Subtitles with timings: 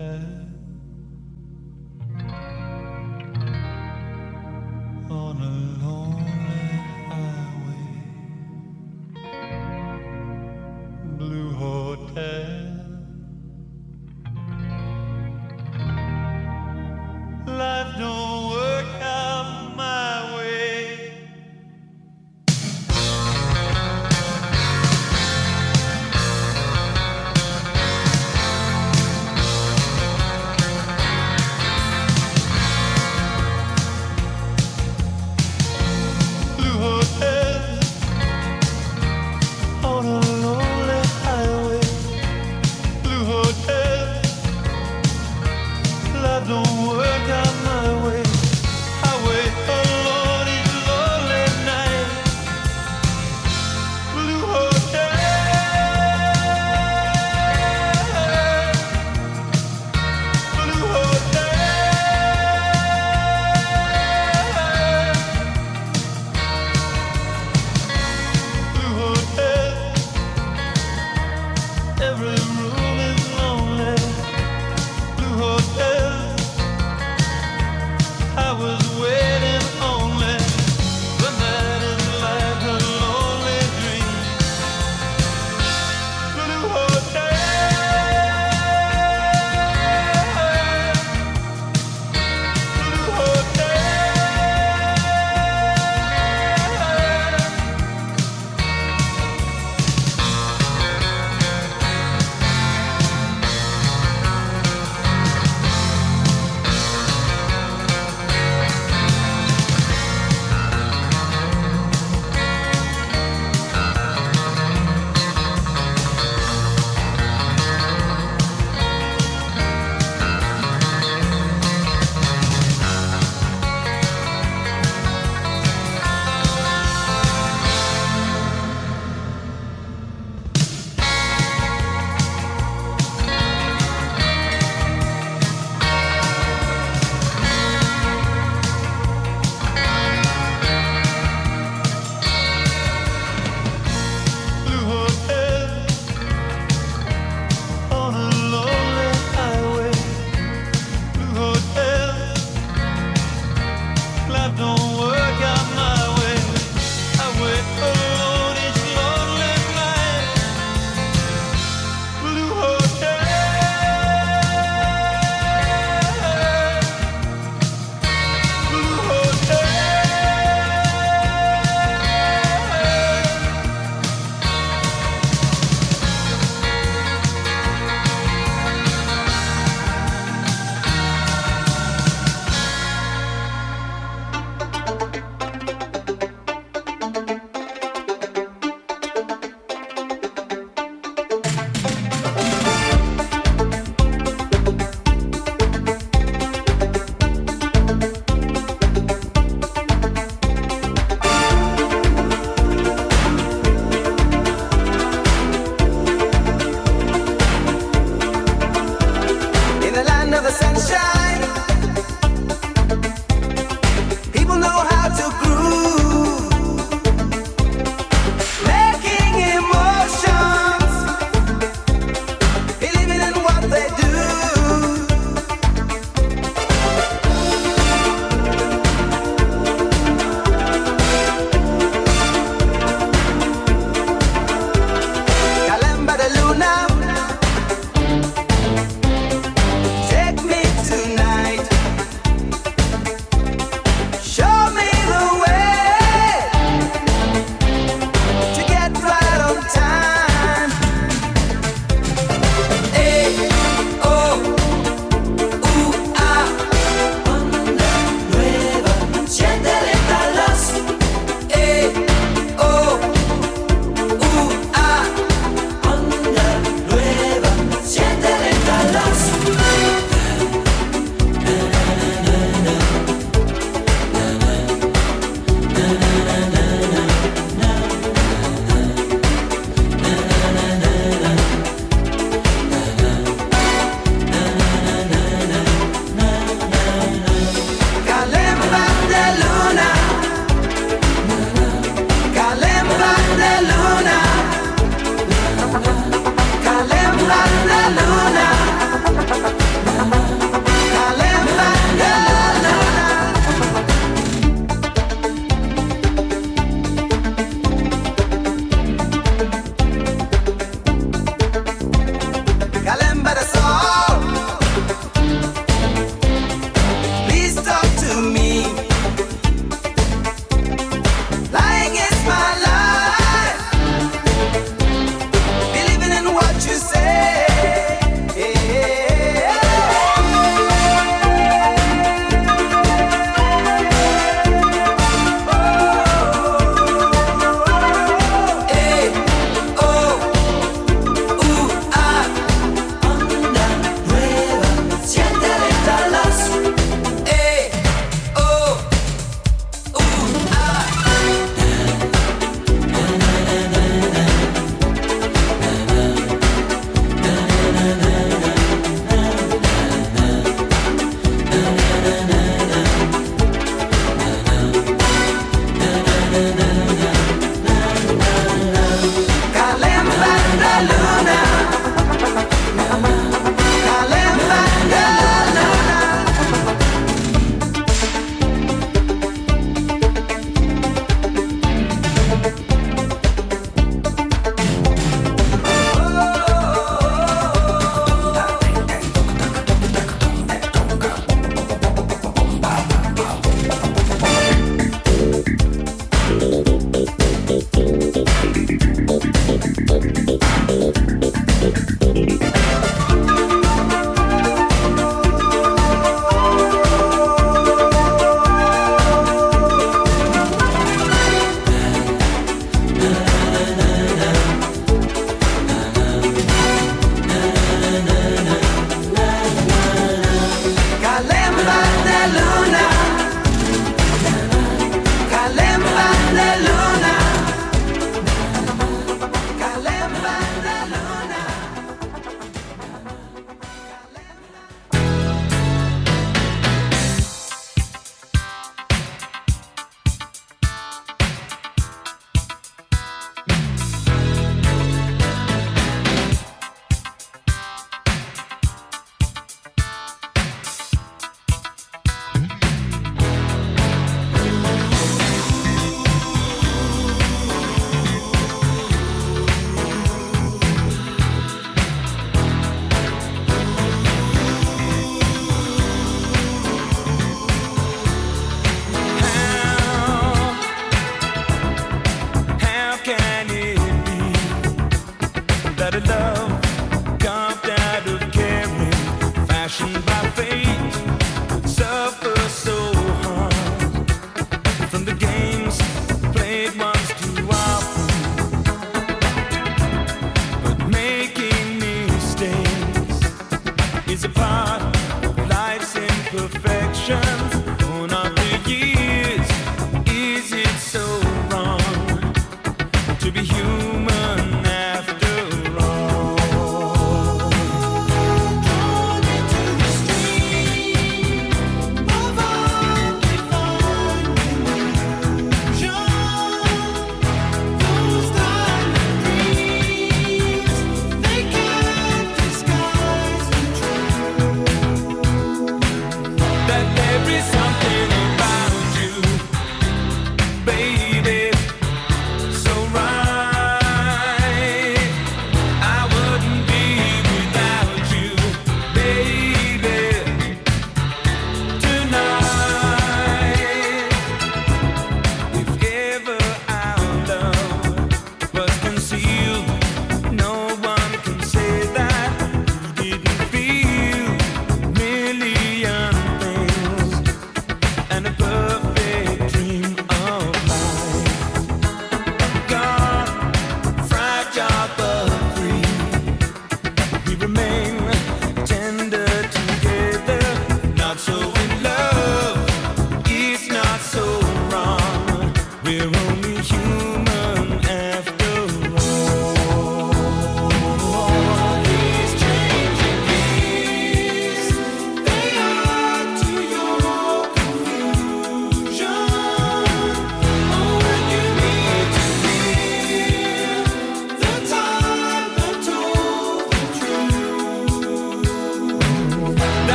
[0.00, 0.39] head.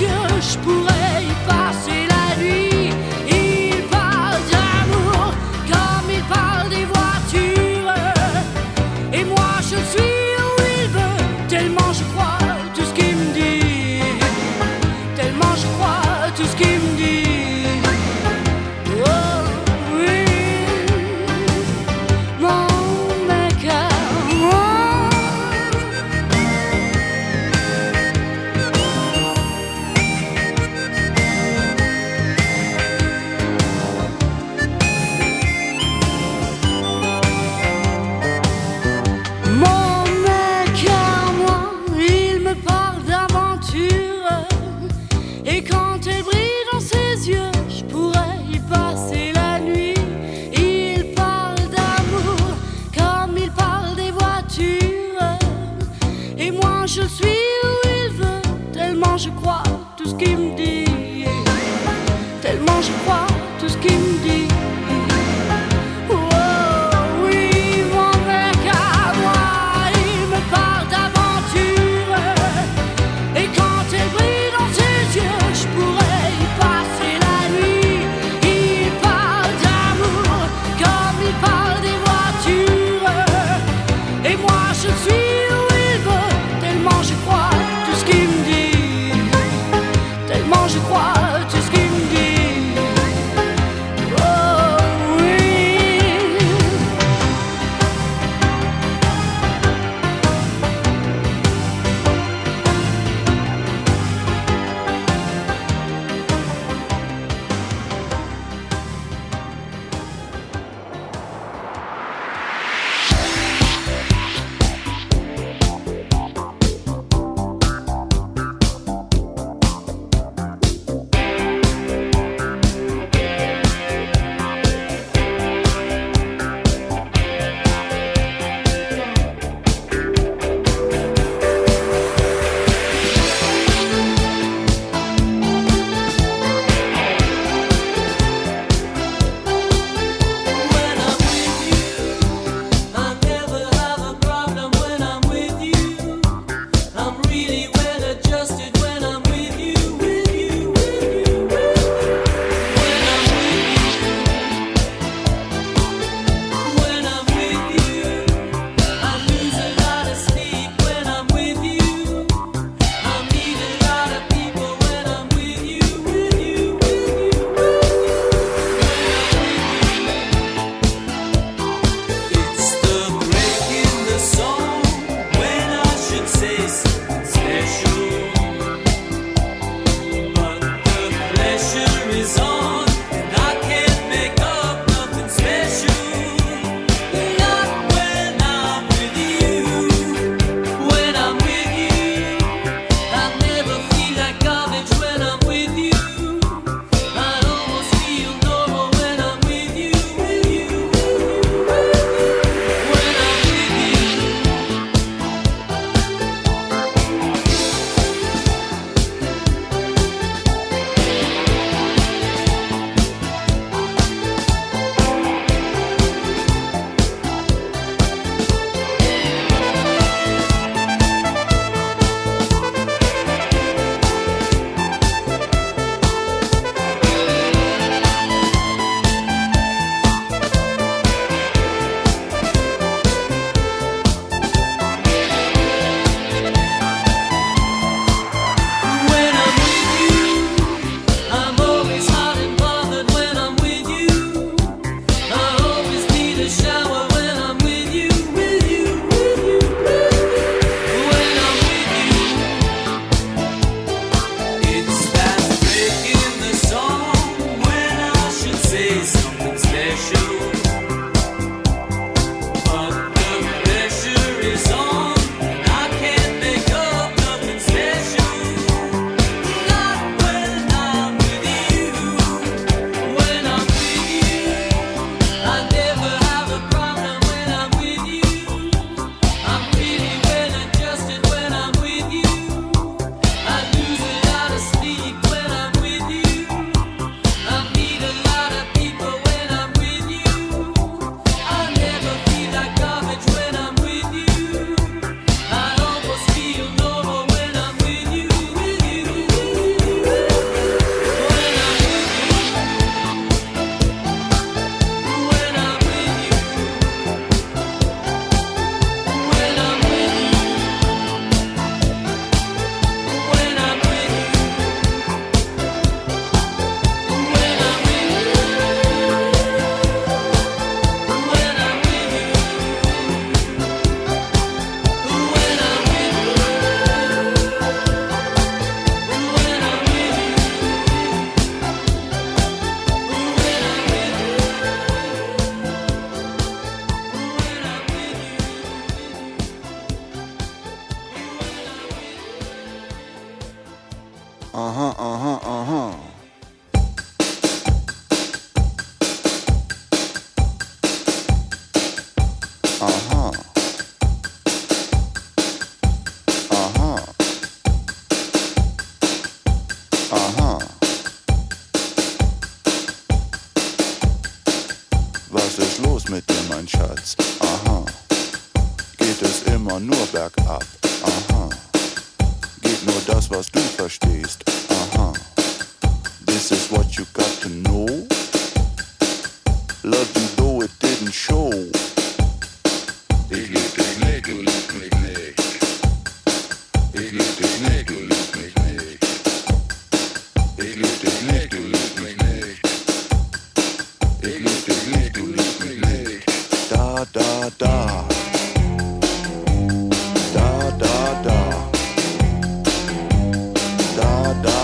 [0.00, 0.29] You.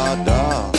[0.07, 0.76] Da, da,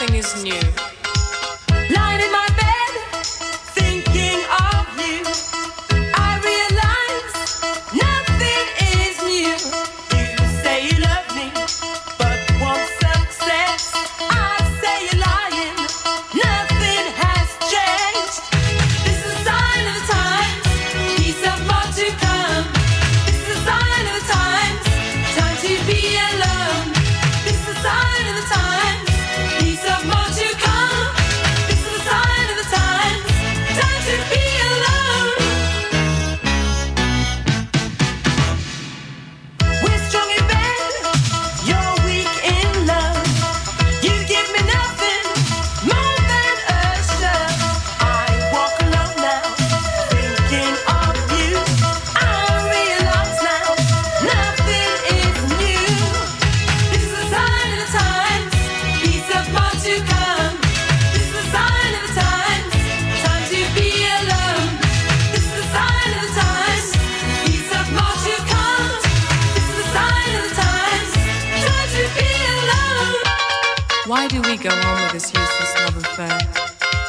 [0.00, 0.87] nothing is new.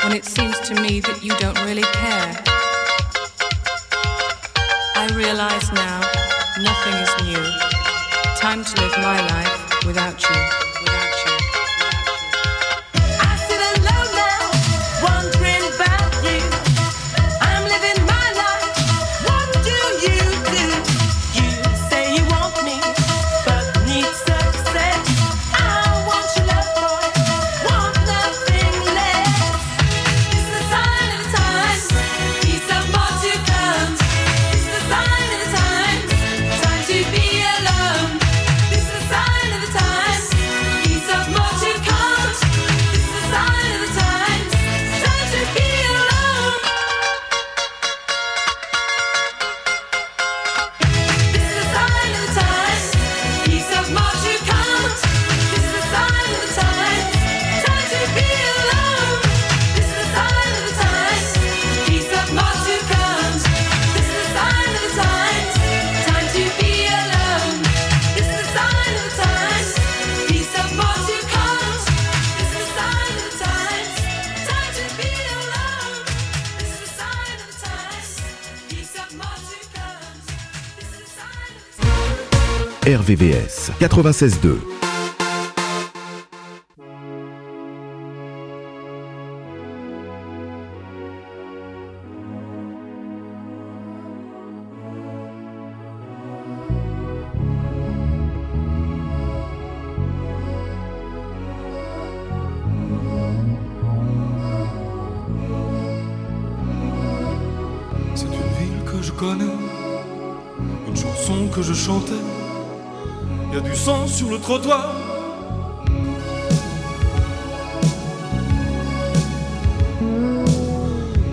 [0.09, 2.43] when it seems to me that you don't really care.
[4.95, 5.99] I realize now
[6.63, 7.45] nothing is new.
[8.35, 10.68] Time to live my life without you.
[83.79, 84.59] quatre-vingt-seize deux.
[108.13, 109.45] C'est une ville que je connais,
[110.87, 112.13] une chanson que je chantais
[113.53, 114.93] y a du sang sur le trottoir.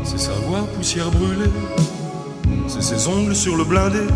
[0.05, 1.51] C'est sa voix poussière brûlée,
[2.69, 4.07] c'est ses ongles sur le blindé.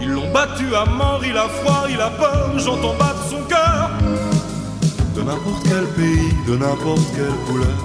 [0.00, 3.90] Ils l'ont battu à mort, il a froid, il a peur, j'entends battre son cœur.
[5.16, 7.78] De n'importe quel pays, de n'importe quelle couleur.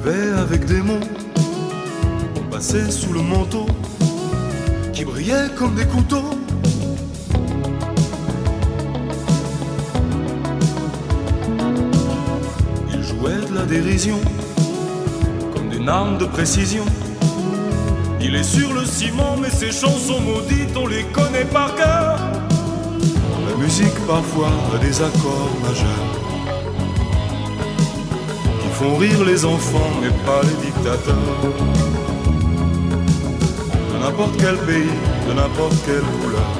[0.07, 0.99] avec des mots
[2.37, 3.67] On passait sous le manteau
[4.93, 6.31] Qui brillait comme des couteaux.
[12.91, 14.19] Il jouait de la dérision
[15.53, 16.85] Comme d'une arme de précision.
[18.19, 22.19] Il est sur le ciment Mais ses chansons maudites On les connaît par cœur.
[23.47, 26.20] La musique parfois a des accords majeurs
[28.82, 31.38] font rire les enfants mais pas les dictateurs.
[33.91, 36.51] De n'importe quel pays, de n'importe quelle couleur.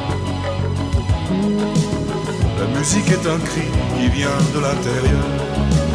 [2.60, 5.91] La musique est un cri qui vient de l'intérieur.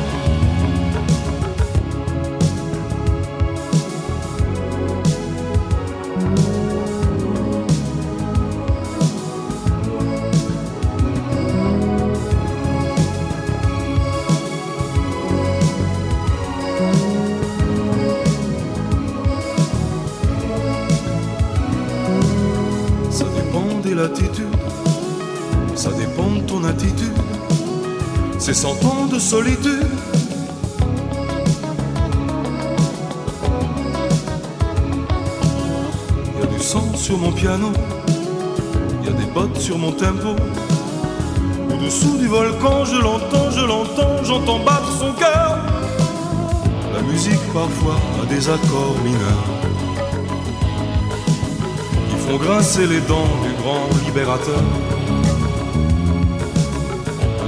[28.75, 29.87] cent de solitude.
[36.35, 37.71] Il y a du sang sur mon piano,
[39.01, 40.35] il y a des bottes sur mon tempo.
[41.73, 45.59] Au-dessous du volcan, je l'entends, je l'entends, j'entends battre son cœur.
[46.95, 49.49] La musique parfois a des accords mineurs
[52.11, 54.63] qui font grincer les dents du grand libérateur.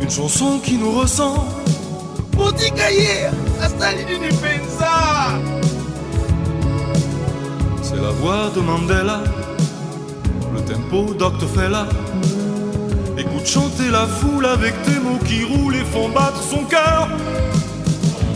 [0.00, 1.40] Une chanson qui nous ressemble.
[7.82, 9.20] C'est la voix de Mandela,
[10.54, 11.46] le tempo Dr.
[11.54, 11.86] Fella.
[13.18, 17.08] Écoute chanter la foule avec tes mots qui roulent et font battre son cœur.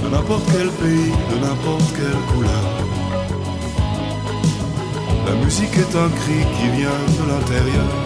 [0.04, 2.64] De n'importe quel pays, de n'importe quelle couleur.
[5.26, 8.05] La musique est un cri qui vient de l'intérieur.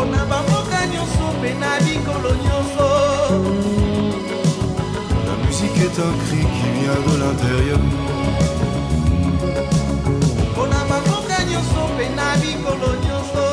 [0.00, 2.86] Mpona bamboka nyonso mpe na mikolo nyonso
[5.26, 7.78] La musique est un cri qui vient de l'intérieur.
[10.52, 13.49] mpona bamboka nyonso mpe na mikolo nyonso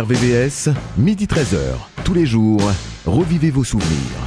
[0.00, 2.02] RVVS, midi 13h.
[2.02, 2.60] Tous les jours,
[3.06, 4.23] revivez vos souvenirs.